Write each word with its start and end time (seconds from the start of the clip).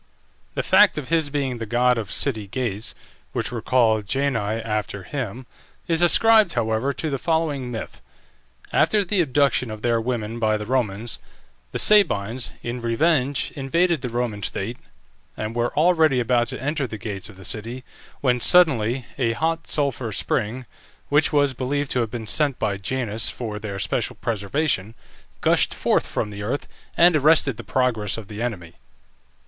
The 0.55 0.63
fact 0.63 0.97
of 0.97 1.09
his 1.09 1.29
being 1.29 1.59
the 1.59 1.67
god 1.67 1.99
of 1.99 2.11
city 2.11 2.47
gates, 2.47 2.95
which 3.33 3.51
were 3.51 3.61
called 3.61 4.11
Jani 4.11 4.39
after 4.59 5.03
him, 5.03 5.45
is 5.87 6.01
ascribed, 6.01 6.53
however, 6.53 6.91
to 6.91 7.11
the 7.11 7.19
following 7.19 7.69
myth: 7.69 8.01
After 8.73 9.05
the 9.05 9.21
abduction 9.21 9.69
of 9.69 9.83
their 9.83 10.01
women 10.01 10.39
by 10.39 10.57
the 10.57 10.65
Romans, 10.65 11.19
the 11.71 11.77
Sabines, 11.77 12.51
in 12.63 12.81
revenge, 12.81 13.51
invaded 13.55 14.01
the 14.01 14.09
Roman 14.09 14.41
state, 14.41 14.77
and 15.37 15.53
were 15.55 15.71
already 15.77 16.19
about 16.19 16.47
to 16.47 16.59
enter 16.59 16.87
the 16.87 16.97
gates 16.97 17.29
of 17.29 17.35
the 17.37 17.45
city, 17.45 17.83
when 18.21 18.39
suddenly 18.39 19.05
a 19.19 19.33
hot 19.33 19.67
sulphur 19.67 20.11
spring, 20.11 20.65
which 21.09 21.31
was 21.31 21.53
believed 21.53 21.91
to 21.91 21.99
have 21.99 22.09
been 22.09 22.25
sent 22.25 22.57
by 22.57 22.75
Janus 22.75 23.29
for 23.29 23.59
their 23.59 23.77
special 23.77 24.15
preservation, 24.15 24.95
gushed 25.41 25.75
forth 25.75 26.07
from 26.07 26.31
the 26.31 26.41
earth, 26.41 26.67
and 26.97 27.15
arrested 27.15 27.57
the 27.57 27.63
progress 27.63 28.17
of 28.17 28.29
the 28.29 28.41
enemy. 28.41 28.73